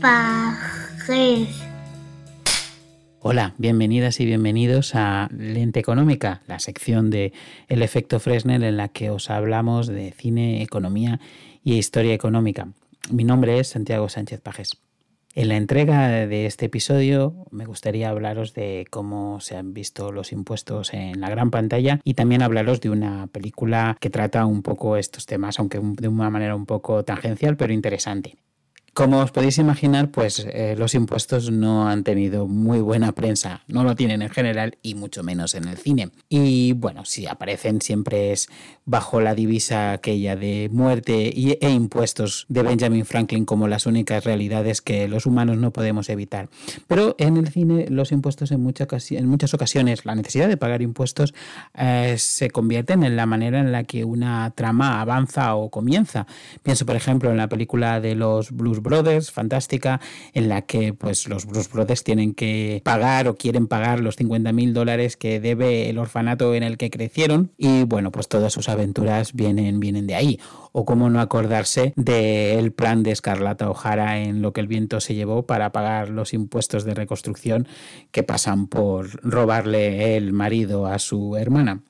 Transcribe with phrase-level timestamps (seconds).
[0.00, 1.48] Sánchez.
[3.20, 7.32] Hola, bienvenidas y bienvenidos a Lente Económica, la sección de
[7.68, 11.20] El efecto Fresnel en la que os hablamos de cine, economía
[11.62, 12.68] y historia económica.
[13.10, 14.85] Mi nombre es Santiago Sánchez Pajes.
[15.36, 20.32] En la entrega de este episodio me gustaría hablaros de cómo se han visto los
[20.32, 24.96] impuestos en la gran pantalla y también hablaros de una película que trata un poco
[24.96, 28.38] estos temas, aunque de una manera un poco tangencial, pero interesante.
[28.96, 33.84] Como os podéis imaginar, pues eh, los impuestos no han tenido muy buena prensa, no
[33.84, 36.12] lo tienen en general y mucho menos en el cine.
[36.30, 38.48] Y bueno, si aparecen siempre es
[38.86, 44.24] bajo la divisa aquella de muerte y, e impuestos de Benjamin Franklin como las únicas
[44.24, 46.48] realidades que los humanos no podemos evitar.
[46.86, 51.34] Pero en el cine los impuestos en, en muchas ocasiones, la necesidad de pagar impuestos
[51.74, 56.26] eh, se convierten en la manera en la que una trama avanza o comienza.
[56.62, 60.00] Pienso por ejemplo en la película de los Blues Brothers, fantástica,
[60.32, 64.52] en la que pues los Bruce Brothers tienen que pagar o quieren pagar los 50
[64.52, 68.68] mil dólares que debe el orfanato en el que crecieron y bueno, pues todas sus
[68.68, 70.40] aventuras vienen, vienen de ahí.
[70.72, 75.14] O cómo no acordarse del plan de Escarlata O'Hara en lo que el viento se
[75.14, 77.66] llevó para pagar los impuestos de reconstrucción
[78.10, 81.82] que pasan por robarle el marido a su hermana.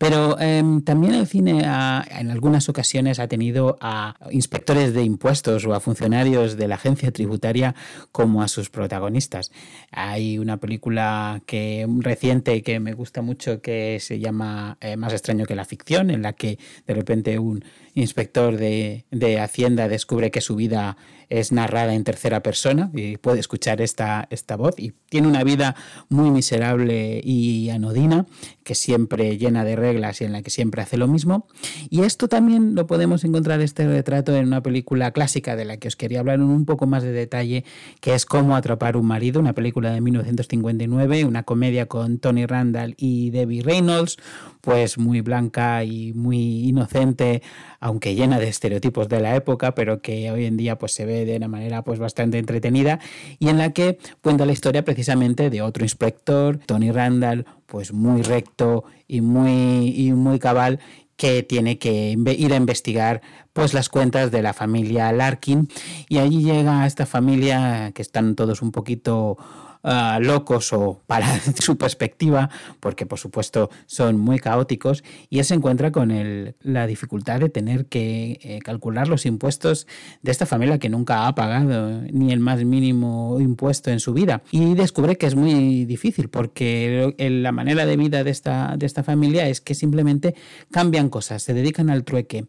[0.00, 5.74] Pero em, también el cine en algunas ocasiones ha tenido a inspectores de impuestos o
[5.74, 7.74] a funcionarios de la agencia tributaria
[8.10, 9.52] como a sus protagonistas.
[9.90, 15.44] Hay una película que reciente que me gusta mucho que se llama eh, Más extraño
[15.44, 17.62] que la ficción, en la que de repente un
[17.94, 20.96] inspector de, de Hacienda descubre que su vida
[21.30, 25.76] es narrada en tercera persona y puede escuchar esta, esta voz y tiene una vida
[26.08, 28.26] muy miserable y anodina
[28.64, 31.46] que siempre llena de reglas y en la que siempre hace lo mismo.
[31.88, 35.88] Y esto también lo podemos encontrar este retrato en una película clásica de la que
[35.88, 37.64] os quería hablar en un poco más de detalle,
[38.00, 42.94] que es Cómo atrapar un marido, una película de 1959, una comedia con Tony Randall
[42.96, 44.18] y Debbie Reynolds,
[44.60, 47.42] pues muy blanca y muy inocente,
[47.80, 51.24] aunque llena de estereotipos de la época, pero que hoy en día pues se ve
[51.24, 53.00] de una manera pues bastante entretenida
[53.38, 58.22] y en la que cuenta la historia precisamente de otro inspector, Tony Randall, pues muy
[58.22, 60.78] recto y muy, y muy cabal
[61.16, 63.20] que tiene que ir a investigar
[63.52, 65.68] pues las cuentas de la familia Larkin.
[66.08, 69.36] Y allí llega esta familia que están todos un poquito
[69.82, 71.26] Ah, locos o para
[71.58, 76.86] su perspectiva, porque por supuesto son muy caóticos, y él se encuentra con el, la
[76.86, 79.86] dificultad de tener que eh, calcular los impuestos
[80.20, 84.42] de esta familia que nunca ha pagado ni el más mínimo impuesto en su vida.
[84.50, 89.02] Y descubre que es muy difícil, porque la manera de vida de esta, de esta
[89.02, 90.34] familia es que simplemente
[90.70, 92.44] cambian cosas, se dedican al trueque.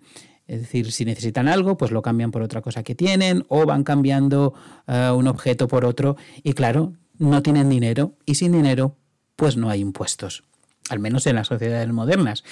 [0.48, 3.86] Es decir, si necesitan algo, pues lo cambian por otra cosa que tienen o van
[3.86, 4.54] cambiando
[4.86, 6.18] ah, un objeto por otro.
[6.44, 8.98] Y claro, no tienen dinero y sin dinero
[9.36, 10.44] pues no hay impuestos
[10.90, 12.44] al menos en las sociedades modernas.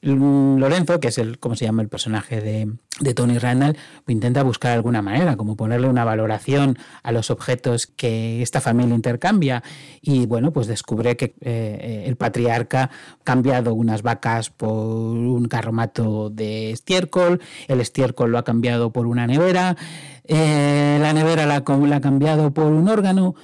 [0.00, 3.76] Lorenzo, que es el, como se llama el personaje de, Tony Randall,
[4.06, 9.64] intenta buscar alguna manera, como ponerle una valoración a los objetos que esta familia intercambia.
[10.00, 16.30] Y bueno, pues descubre que eh, el patriarca ha cambiado unas vacas por un carromato
[16.30, 19.76] de estiércol, el estiércol lo ha cambiado por una nevera,
[20.24, 23.34] eh, la nevera la ha cambiado por un órgano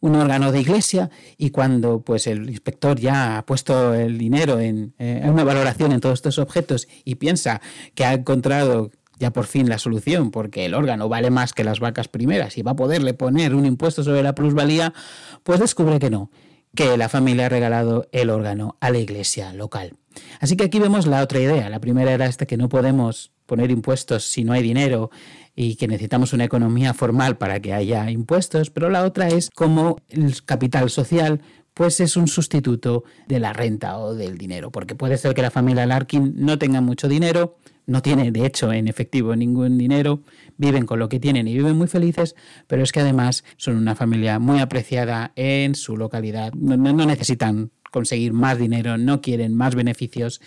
[0.00, 4.94] un órgano de iglesia y cuando pues el inspector ya ha puesto el dinero en,
[4.98, 7.60] eh, una valoración en todos estos objetos y piensa
[7.94, 11.78] que ha encontrado ya por fin la solución porque el órgano vale más que las
[11.78, 14.94] vacas primeras y va a poderle poner un impuesto sobre la plusvalía,
[15.42, 16.30] pues descubre que no,
[16.74, 19.96] que la familia ha regalado el órgano a la iglesia local.
[20.40, 21.68] Así que aquí vemos la otra idea.
[21.68, 25.10] La primera era esta que no podemos poner impuestos si no hay dinero
[25.56, 29.96] y que necesitamos una economía formal para que haya impuestos, pero la otra es como
[30.08, 31.40] el capital social
[31.74, 35.50] pues es un sustituto de la renta o del dinero, porque puede ser que la
[35.50, 40.22] familia Larkin no tenga mucho dinero, no tiene de hecho en efectivo ningún dinero,
[40.56, 42.36] viven con lo que tienen y viven muy felices,
[42.68, 47.72] pero es que además son una familia muy apreciada en su localidad, no, no necesitan
[47.90, 50.40] conseguir más dinero, no quieren más beneficios,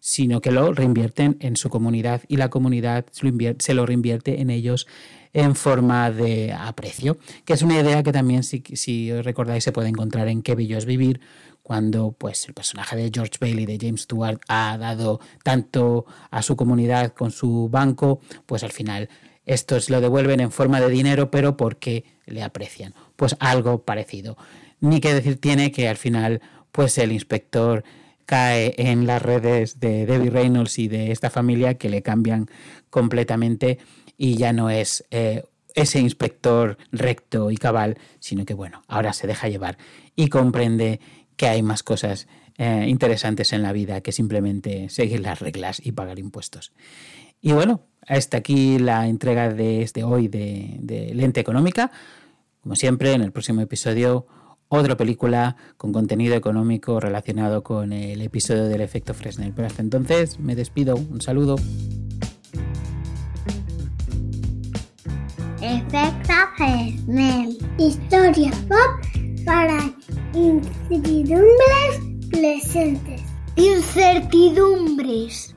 [0.00, 3.06] sino que lo reinvierten en su comunidad y la comunidad
[3.58, 4.86] se lo reinvierte en ellos
[5.32, 9.88] en forma de aprecio, que es una idea que también, si, si recordáis, se puede
[9.88, 11.20] encontrar en Qué bello es vivir,
[11.62, 16.56] cuando pues, el personaje de George Bailey, de James Stewart, ha dado tanto a su
[16.56, 19.10] comunidad con su banco, pues al final
[19.44, 22.94] estos lo devuelven en forma de dinero, pero porque le aprecian.
[23.16, 24.36] Pues algo parecido.
[24.80, 26.40] Ni que decir tiene que al final,
[26.72, 27.84] pues el inspector
[28.28, 32.50] cae en las redes de Debbie Reynolds y de esta familia que le cambian
[32.90, 33.78] completamente
[34.18, 35.44] y ya no es eh,
[35.74, 39.78] ese inspector recto y cabal, sino que bueno, ahora se deja llevar
[40.14, 41.00] y comprende
[41.36, 42.28] que hay más cosas
[42.58, 46.72] eh, interesantes en la vida que simplemente seguir las reglas y pagar impuestos.
[47.40, 51.90] Y bueno, hasta aquí la entrega de este hoy de, de Lente Económica.
[52.60, 54.26] Como siempre, en el próximo episodio,
[54.68, 59.52] otra película con contenido económico relacionado con el episodio del efecto Fresnel.
[59.54, 60.96] Pero hasta entonces, me despido.
[60.96, 61.56] Un saludo.
[65.60, 67.58] Efecto Fresnel.
[67.78, 69.92] Historia pop para
[70.34, 71.48] incertidumbres
[72.30, 73.22] presentes.
[73.56, 75.54] Incertidumbres.